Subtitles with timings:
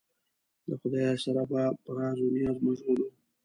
[0.67, 3.09] له خدایه سره به په راز و نیاز مشغول و.